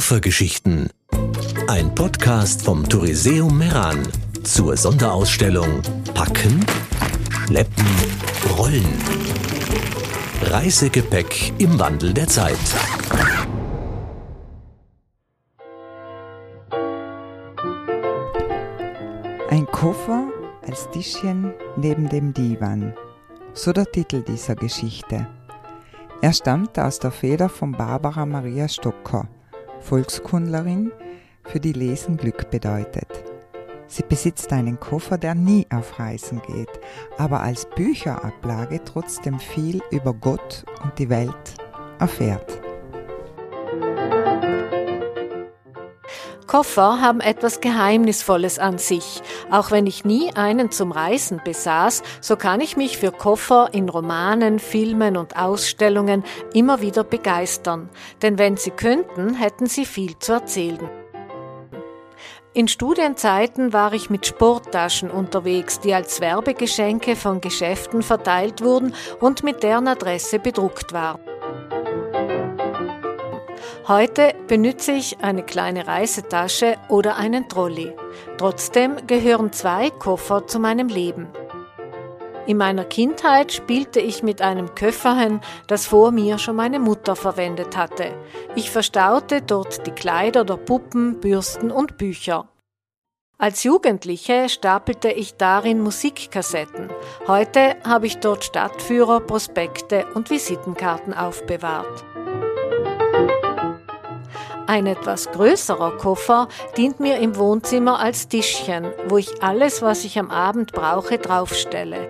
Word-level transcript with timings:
Koffergeschichten. 0.00 0.88
Ein 1.68 1.94
Podcast 1.94 2.62
vom 2.62 2.88
Touriseum 2.88 3.58
Meran 3.58 3.98
zur 4.42 4.74
Sonderausstellung 4.74 5.82
Packen, 6.14 6.64
Schleppen, 7.46 7.84
Rollen. 8.56 8.88
Reisegepäck 10.44 11.52
im 11.58 11.78
Wandel 11.78 12.14
der 12.14 12.26
Zeit. 12.28 12.56
Ein 19.50 19.66
Koffer 19.66 20.30
als 20.66 20.88
Tischchen 20.92 21.52
neben 21.76 22.08
dem 22.08 22.32
Divan. 22.32 22.94
So 23.52 23.74
der 23.74 23.84
Titel 23.84 24.22
dieser 24.22 24.54
Geschichte. 24.54 25.26
Er 26.22 26.32
stammt 26.32 26.78
aus 26.78 26.98
der 27.00 27.10
Feder 27.10 27.50
von 27.50 27.72
Barbara 27.72 28.24
Maria 28.24 28.66
Stocker, 28.66 29.28
Volkskundlerin, 29.80 30.92
für 31.44 31.60
die 31.60 31.72
Lesen 31.72 32.16
Glück 32.16 32.50
bedeutet. 32.50 33.08
Sie 33.86 34.04
besitzt 34.08 34.52
einen 34.52 34.78
Koffer, 34.78 35.18
der 35.18 35.34
nie 35.34 35.66
auf 35.72 35.98
Reisen 35.98 36.40
geht, 36.46 36.68
aber 37.18 37.40
als 37.40 37.68
Bücherablage 37.74 38.84
trotzdem 38.84 39.40
viel 39.40 39.80
über 39.90 40.14
Gott 40.14 40.64
und 40.84 40.96
die 40.98 41.08
Welt 41.08 41.56
erfährt. 41.98 42.60
Koffer 46.50 47.00
haben 47.00 47.20
etwas 47.20 47.60
Geheimnisvolles 47.60 48.58
an 48.58 48.78
sich. 48.78 49.22
Auch 49.52 49.70
wenn 49.70 49.86
ich 49.86 50.04
nie 50.04 50.34
einen 50.34 50.72
zum 50.72 50.90
Reisen 50.90 51.40
besaß, 51.44 52.02
so 52.20 52.34
kann 52.34 52.60
ich 52.60 52.76
mich 52.76 52.98
für 52.98 53.12
Koffer 53.12 53.68
in 53.70 53.88
Romanen, 53.88 54.58
Filmen 54.58 55.16
und 55.16 55.36
Ausstellungen 55.36 56.24
immer 56.52 56.80
wieder 56.80 57.04
begeistern. 57.04 57.88
Denn 58.20 58.36
wenn 58.36 58.56
sie 58.56 58.72
könnten, 58.72 59.34
hätten 59.34 59.66
sie 59.66 59.84
viel 59.84 60.18
zu 60.18 60.32
erzählen. 60.32 60.90
In 62.52 62.66
Studienzeiten 62.66 63.72
war 63.72 63.92
ich 63.92 64.10
mit 64.10 64.26
Sporttaschen 64.26 65.08
unterwegs, 65.08 65.78
die 65.78 65.94
als 65.94 66.20
Werbegeschenke 66.20 67.14
von 67.14 67.40
Geschäften 67.40 68.02
verteilt 68.02 68.60
wurden 68.60 68.92
und 69.20 69.44
mit 69.44 69.62
deren 69.62 69.86
Adresse 69.86 70.40
bedruckt 70.40 70.92
waren. 70.92 71.29
Heute 73.90 74.36
benütze 74.46 74.92
ich 74.92 75.18
eine 75.20 75.42
kleine 75.42 75.88
Reisetasche 75.88 76.76
oder 76.88 77.16
einen 77.16 77.48
Trolley. 77.48 77.92
Trotzdem 78.38 79.04
gehören 79.08 79.52
zwei 79.52 79.90
Koffer 79.90 80.46
zu 80.46 80.60
meinem 80.60 80.86
Leben. 80.86 81.26
In 82.46 82.56
meiner 82.56 82.84
Kindheit 82.84 83.50
spielte 83.50 83.98
ich 83.98 84.22
mit 84.22 84.42
einem 84.42 84.76
Köfferchen, 84.76 85.40
das 85.66 85.86
vor 85.86 86.12
mir 86.12 86.38
schon 86.38 86.54
meine 86.54 86.78
Mutter 86.78 87.16
verwendet 87.16 87.76
hatte. 87.76 88.14
Ich 88.54 88.70
verstaute 88.70 89.42
dort 89.42 89.84
die 89.88 89.90
Kleider 89.90 90.44
der 90.44 90.58
Puppen, 90.58 91.18
Bürsten 91.18 91.72
und 91.72 91.98
Bücher. 91.98 92.48
Als 93.38 93.64
Jugendliche 93.64 94.48
stapelte 94.48 95.10
ich 95.10 95.34
darin 95.34 95.80
Musikkassetten. 95.80 96.90
Heute 97.26 97.74
habe 97.84 98.06
ich 98.06 98.18
dort 98.18 98.44
Stadtführer, 98.44 99.18
Prospekte 99.18 100.06
und 100.14 100.30
Visitenkarten 100.30 101.12
aufbewahrt. 101.12 102.04
Ein 104.70 104.86
etwas 104.86 105.28
größerer 105.32 105.96
Koffer 105.96 106.46
dient 106.76 107.00
mir 107.00 107.18
im 107.18 107.34
Wohnzimmer 107.36 107.98
als 107.98 108.28
Tischchen, 108.28 108.86
wo 109.08 109.18
ich 109.18 109.42
alles, 109.42 109.82
was 109.82 110.04
ich 110.04 110.16
am 110.16 110.30
Abend 110.30 110.70
brauche, 110.70 111.18
draufstelle. 111.18 112.08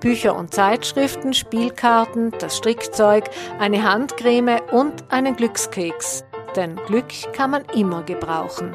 Bücher 0.00 0.34
und 0.34 0.52
Zeitschriften, 0.52 1.34
Spielkarten, 1.34 2.32
das 2.40 2.56
Strickzeug, 2.56 3.30
eine 3.60 3.88
Handcreme 3.88 4.60
und 4.72 5.04
einen 5.10 5.36
Glückskeks. 5.36 6.24
Denn 6.56 6.74
Glück 6.88 7.12
kann 7.32 7.52
man 7.52 7.64
immer 7.76 8.02
gebrauchen. 8.02 8.74